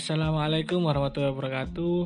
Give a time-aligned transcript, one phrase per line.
[0.00, 1.98] Assalamualaikum warahmatullahi wabarakatuh.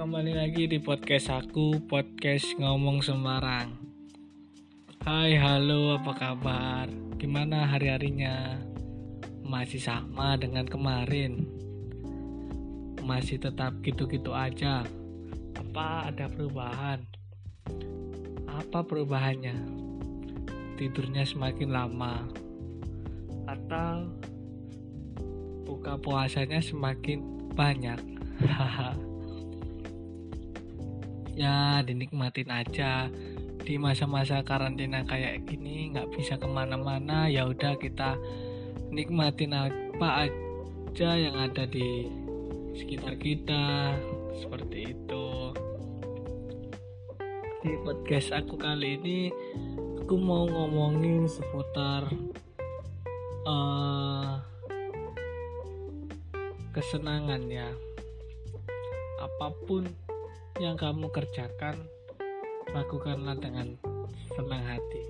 [0.00, 3.68] Kembali lagi di podcast aku Podcast Ngomong Sembarang.
[5.04, 6.88] Hai halo apa kabar?
[7.20, 8.56] Gimana hari-harinya?
[9.44, 11.44] Masih sama dengan kemarin?
[13.04, 14.88] Masih tetap gitu-gitu aja?
[15.52, 17.04] Apa ada perubahan?
[18.48, 19.68] Apa perubahannya?
[20.80, 22.24] Tidurnya semakin lama?
[23.44, 24.16] Atau
[25.68, 27.20] buka puasanya semakin
[27.52, 28.00] banyak.
[31.38, 33.06] Ya dinikmatin aja.
[33.62, 37.30] Di masa-masa karantina kayak gini nggak bisa ke mana-mana.
[37.30, 38.18] Ya udah kita
[38.90, 42.10] nikmatin apa aja yang ada di
[42.74, 43.94] sekitar kita.
[44.34, 45.54] Seperti itu.
[47.62, 49.30] Di podcast aku kali ini
[50.02, 52.02] aku mau ngomongin seputar
[53.46, 54.47] uh,
[56.78, 57.66] kesenangan ya.
[59.18, 59.82] Apa pun
[60.62, 61.74] yang kamu kerjakan
[62.70, 63.74] lakukanlah dengan
[64.30, 65.02] senang hati.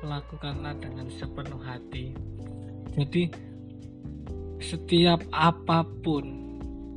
[0.00, 2.16] Lakukanlah dengan sepenuh hati.
[2.96, 3.28] Jadi
[4.64, 6.48] setiap apa pun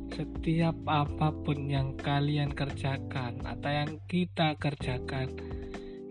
[0.08, 5.36] setiap apa pun yang kalian kerjakan atau yang kita kerjakan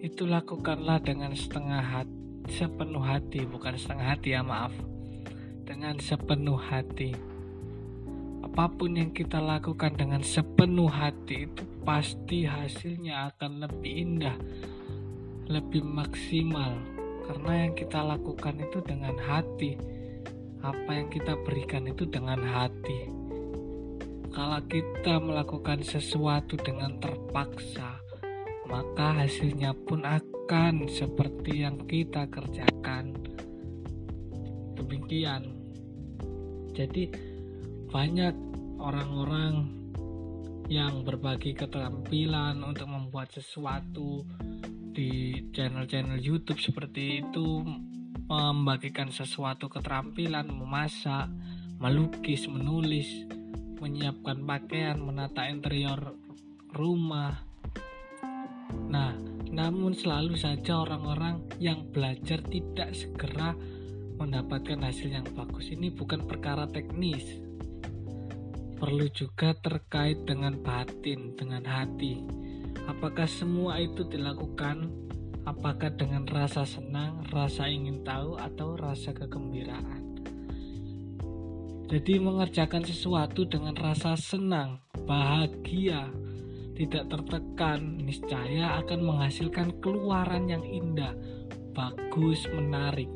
[0.06, 2.14] itu lakukanlah dengan setengah hati
[2.46, 4.74] sepenuh hati bukan setengah hati ya maaf.
[5.66, 7.31] Dengan sepenuh hati
[8.42, 14.38] apa pun yang kita lakukan dengan sepenuh hati itu pasti hasilnya akan lebih indah,
[15.46, 16.74] lebih maksimal
[17.32, 19.78] karena yang kita lakukan itu dengan hati.
[20.62, 23.10] Apa yang kita berikan itu dengan hati.
[24.30, 27.98] Kalau kita melakukan sesuatu dengan terpaksa,
[28.70, 33.18] maka hasilnya pun akan seperti yang kita kerjakan.
[34.78, 35.56] Demikian.
[36.72, 37.31] Jadi
[37.92, 38.32] banyak
[38.80, 39.68] orang-orang
[40.72, 44.24] yang berbagi keterampilan untuk membuat sesuatu
[44.96, 47.60] di channel-channel YouTube seperti itu
[48.32, 51.28] membagikan sesuatu keterampilan memasak,
[51.84, 53.28] melukis, menulis,
[53.84, 56.16] menyiapkan pakaian, menata interior
[56.72, 57.44] rumah.
[58.88, 59.12] Nah,
[59.52, 63.52] namun selalu saja orang-orang yang belajar tidak segera
[64.16, 65.68] mendapatkan hasil yang bagus.
[65.76, 67.51] Ini bukan perkara teknis,
[68.82, 72.26] perlu juga terkait dengan batin, dengan hati.
[72.90, 74.90] Apakah semua itu dilakukan?
[75.46, 80.18] Apakah dengan rasa senang, rasa ingin tahu, atau rasa kegembiraan?
[81.94, 86.10] Jadi, mengerjakan sesuatu dengan rasa senang, bahagia,
[86.74, 91.14] tidak tertekan, niscaya akan menghasilkan keluaran yang indah,
[91.78, 93.14] bagus, menarik.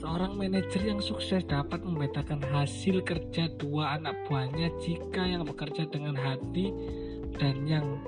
[0.00, 6.16] Seorang manajer yang sukses dapat membedakan hasil kerja dua anak buahnya jika yang bekerja dengan
[6.16, 6.72] hati
[7.36, 8.00] dan yang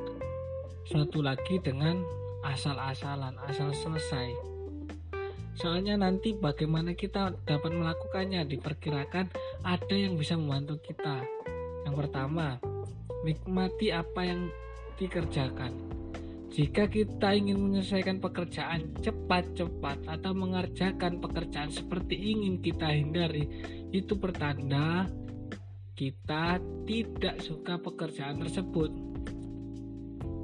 [0.89, 2.01] satu lagi dengan
[2.49, 4.33] asal-asalan, asal selesai.
[5.53, 9.29] Soalnya nanti bagaimana kita dapat melakukannya diperkirakan
[9.61, 11.21] ada yang bisa membantu kita.
[11.85, 12.57] Yang pertama,
[13.21, 14.49] nikmati apa yang
[14.97, 16.02] dikerjakan.
[16.53, 23.49] Jika kita ingin menyelesaikan pekerjaan cepat-cepat atau mengerjakan pekerjaan seperti ingin kita hindari,
[23.89, 25.09] itu pertanda
[25.97, 28.93] kita tidak suka pekerjaan tersebut.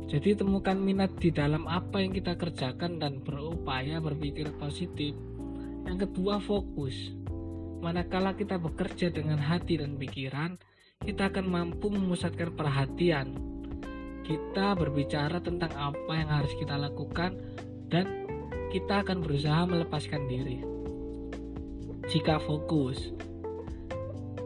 [0.09, 5.13] Jadi temukan minat di dalam apa yang kita kerjakan dan berupaya berpikir positif.
[5.85, 7.13] Yang kedua fokus.
[7.85, 10.57] Manakala kita bekerja dengan hati dan pikiran,
[11.05, 13.58] kita akan mampu memusatkan perhatian
[14.27, 17.37] kita berbicara tentang apa yang harus kita lakukan
[17.89, 18.29] dan
[18.69, 20.61] kita akan berusaha melepaskan diri.
[22.09, 23.13] Jika fokus,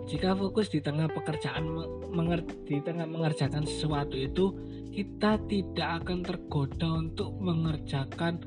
[0.06, 1.62] jika fokus di tengah pekerjaan
[2.66, 4.54] di tengah mengerjakan sesuatu itu,
[4.92, 8.42] kita tidak akan tergoda untuk mengerjakan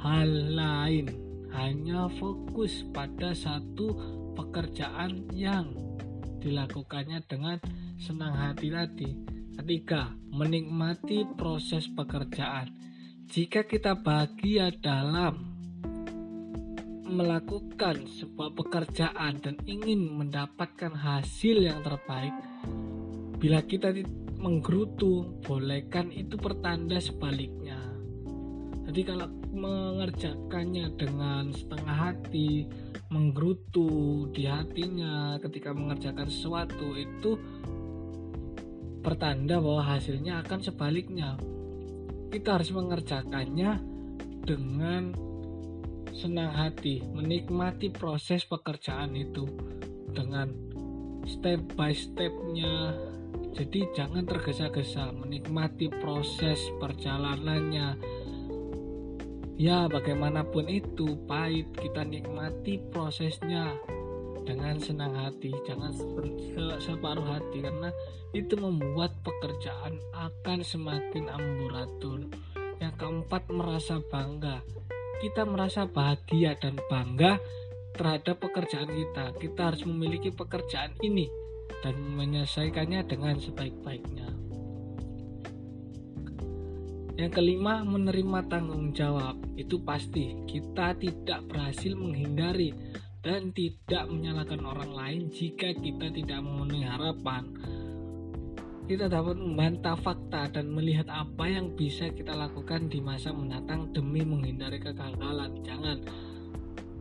[0.00, 1.06] hal lain.
[1.50, 3.98] Hanya fokus pada satu
[4.38, 5.74] pekerjaan yang
[6.40, 7.58] dilakukannya dengan
[7.98, 12.70] senang hati tadi Ketiga, menikmati proses pekerjaan.
[13.30, 15.50] Jika kita bahagia dalam
[17.10, 22.34] melakukan sebuah pekerjaan dan ingin mendapatkan hasil yang terbaik,
[23.42, 23.90] bila kita
[24.38, 27.78] menggerutu, bolehkan itu pertanda sebaliknya.
[28.90, 32.66] Jadi kalau mengerjakannya dengan setengah hati,
[33.10, 37.38] menggerutu di hatinya ketika mengerjakan sesuatu itu
[39.00, 41.36] pertanda bahwa hasilnya akan sebaliknya.
[42.30, 43.70] Kita harus mengerjakannya
[44.44, 45.12] dengan
[46.14, 49.48] senang hati, menikmati proses pekerjaan itu
[50.12, 50.52] dengan
[51.26, 52.94] step by stepnya.
[53.50, 57.98] Jadi jangan tergesa-gesa menikmati proses perjalanannya.
[59.60, 63.76] Ya bagaimanapun itu pahit kita nikmati prosesnya
[64.50, 65.94] dengan senang hati jangan
[66.82, 67.94] separuh hati karena
[68.34, 72.26] itu membuat pekerjaan akan semakin amburadul
[72.82, 74.58] yang keempat merasa bangga
[75.22, 77.38] kita merasa bahagia dan bangga
[77.94, 81.30] terhadap pekerjaan kita kita harus memiliki pekerjaan ini
[81.80, 84.28] dan menyelesaikannya dengan sebaik-baiknya.
[87.16, 89.36] Yang kelima, menerima tanggung jawab.
[89.52, 92.72] Itu pasti kita tidak berhasil menghindari
[93.20, 97.44] dan tidak menyalahkan orang lain jika kita tidak memenuhi harapan.
[98.88, 104.26] Kita dapat membantah fakta dan melihat apa yang bisa kita lakukan di masa mendatang demi
[104.26, 105.62] menghindari kegagalan.
[105.62, 106.02] Jangan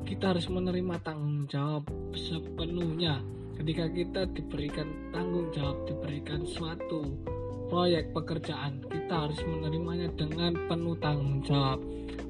[0.05, 3.25] kita harus menerima tanggung jawab sepenuhnya
[3.57, 7.09] ketika kita diberikan tanggung jawab diberikan suatu
[7.69, 11.79] proyek pekerjaan kita harus menerimanya dengan penuh tanggung jawab.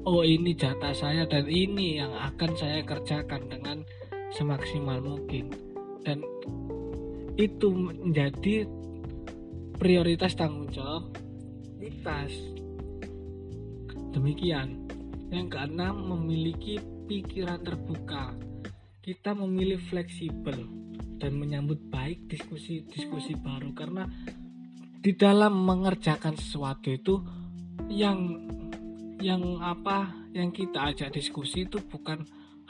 [0.04, 3.82] Oh ini jatah saya dan ini yang akan saya kerjakan dengan
[4.36, 5.48] semaksimal mungkin.
[6.04, 6.20] Dan
[7.40, 8.68] itu menjadi
[9.80, 11.08] prioritas tanggung jawab
[12.00, 12.32] prioritas
[14.12, 14.88] demikian.
[15.30, 18.34] Yang keenam memiliki pikiran terbuka.
[19.00, 20.66] Kita memilih fleksibel
[21.20, 24.08] dan menyambut baik diskusi-diskusi baru karena
[25.00, 27.24] di dalam mengerjakan sesuatu itu
[27.88, 28.36] yang
[29.16, 32.20] yang apa yang kita ajak diskusi itu bukan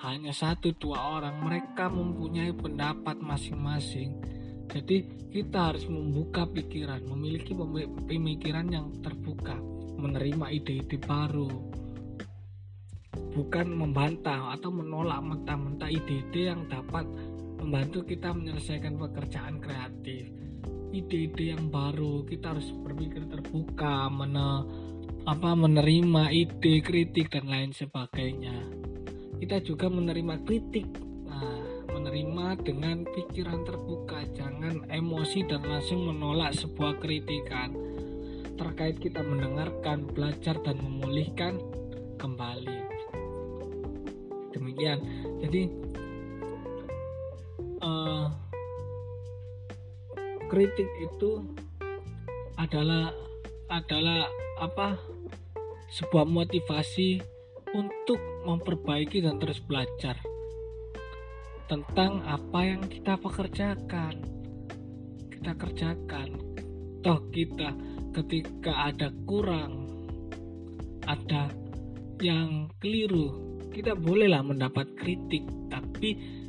[0.06, 1.43] hanya satu dua orang.
[1.43, 4.23] Mereka mempunyai pendapat masing-masing.
[4.71, 7.50] Jadi kita harus membuka pikiran memiliki
[8.06, 9.59] pemikiran yang terbuka
[9.99, 11.50] menerima ide-ide baru.
[13.11, 17.03] Bukan membantah atau menolak mentah-mentah ide-ide yang dapat
[17.59, 20.31] membantu kita menyelesaikan pekerjaan kreatif
[20.91, 24.67] ide-ide yang baru kita harus berpikir terbuka mene,
[25.27, 28.55] apa menerima ide kritik dan lain sebagainya.
[29.41, 30.87] Kita juga menerima kritik
[31.25, 37.73] nah, menerima dengan pikiran terbuka jangan emosi dan langsung menolak sebuah kritikan.
[38.61, 41.57] Terkait kita mendengarkan belajar dan memulihkan
[42.21, 42.77] kembali.
[44.53, 45.01] Demikian.
[45.41, 45.63] Jadi
[47.81, 48.29] uh,
[50.50, 51.47] kritik itu
[52.58, 53.14] adalah
[53.70, 54.26] adalah
[54.58, 54.99] apa?
[55.91, 57.23] Sebuah motivasi
[57.75, 60.19] untuk memperbaiki dan terus belajar
[61.70, 64.26] tentang apa yang kita pekerjakan.
[65.31, 66.29] Kita kerjakan.
[67.00, 67.70] Toh kita
[68.11, 69.87] ketika ada kurang
[71.06, 71.49] ada
[72.20, 75.47] yang keliru kita bolehlah mendapat kritik.
[75.70, 76.40] Tapi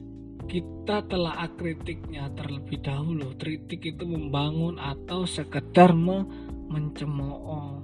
[0.52, 3.32] kita telah kritiknya terlebih dahulu.
[3.40, 6.28] Kritik itu membangun atau sekedar me
[6.68, 7.80] mencemooh.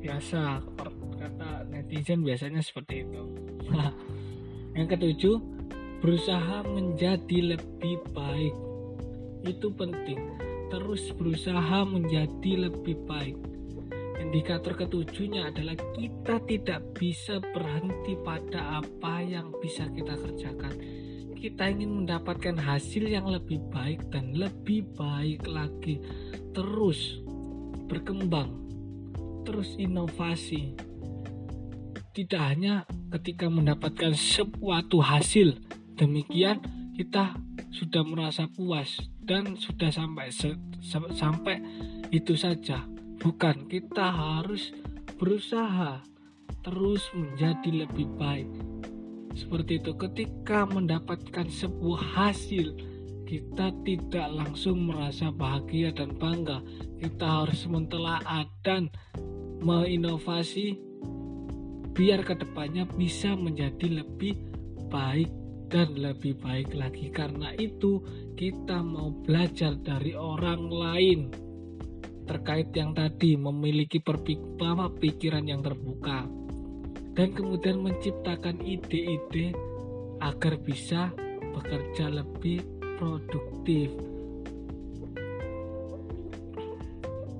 [0.00, 0.64] Biasa
[1.20, 3.22] kata netizen biasanya seperti itu.
[4.72, 5.36] Yang ketujuh
[6.00, 8.56] berusaha menjadi lebih baik.
[9.44, 10.40] Itu penting.
[10.72, 13.36] Terus berusaha menjadi lebih baik.
[14.16, 21.04] Indikator ketujuhnya adalah kita tidak bisa berhenti pada apa yang bisa kita kerjakan
[21.36, 26.00] kita ingin mendapatkan hasil yang lebih baik dan lebih baik lagi.
[26.56, 27.20] Terus
[27.86, 28.66] berkembang
[29.46, 30.74] terus inovasi.
[32.16, 35.54] Tidak hanya ketika mendapatkan suatu hasil
[35.94, 36.58] demikian
[36.96, 37.36] kita
[37.70, 40.32] sudah merasa puas dan sudah sampai
[41.12, 41.56] sampai
[42.10, 42.82] itu saja.
[43.20, 44.72] Bukan kita harus
[45.20, 46.00] berusaha
[46.64, 48.48] terus menjadi lebih baik
[49.36, 52.72] seperti itu ketika mendapatkan sebuah hasil
[53.26, 56.62] kita tidak langsung merasa bahagia dan bangga.
[57.02, 58.88] Kita harus mentelaah dan
[59.60, 60.78] menginovasi
[61.90, 64.38] biar ke depannya bisa menjadi lebih
[64.88, 65.28] baik
[65.66, 67.10] dan lebih baik lagi.
[67.10, 67.98] Karena itu
[68.38, 71.20] kita mau belajar dari orang lain.
[72.30, 73.98] Terkait yang tadi memiliki
[75.02, 76.45] pikiran yang terbuka
[77.16, 79.56] dan kemudian menciptakan ide-ide
[80.20, 81.08] agar bisa
[81.56, 82.60] bekerja lebih
[83.00, 83.88] produktif.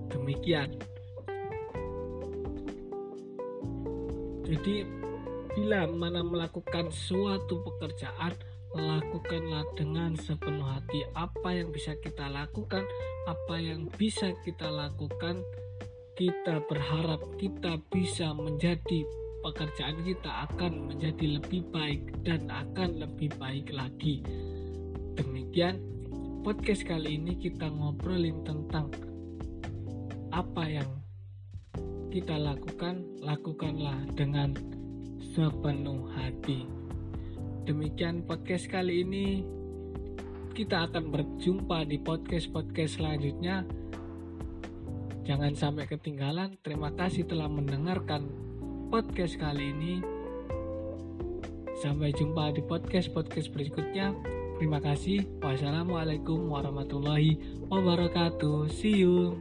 [0.08, 0.72] Demikian.
[4.48, 4.88] Jadi
[5.52, 8.32] bila mana melakukan suatu pekerjaan
[8.76, 12.84] lakukanlah dengan sepenuh hati apa yang bisa kita lakukan
[13.24, 15.40] apa yang bisa kita lakukan
[16.12, 19.08] kita berharap kita bisa menjadi
[19.46, 24.18] pekerjaan kita akan menjadi lebih baik dan akan lebih baik lagi.
[25.14, 25.78] Demikian
[26.42, 28.90] podcast kali ini kita ngobrolin tentang
[30.34, 30.90] apa yang
[32.10, 34.50] kita lakukan, lakukanlah dengan
[35.30, 36.66] sepenuh hati.
[37.70, 39.46] Demikian podcast kali ini.
[40.56, 43.62] Kita akan berjumpa di podcast-podcast selanjutnya.
[45.28, 46.56] Jangan sampai ketinggalan.
[46.64, 48.55] Terima kasih telah mendengarkan
[48.96, 50.00] podcast kali ini.
[51.84, 54.16] Sampai jumpa di podcast-podcast berikutnya.
[54.56, 55.28] Terima kasih.
[55.44, 57.36] Wassalamualaikum warahmatullahi
[57.68, 58.72] wabarakatuh.
[58.72, 59.36] See you.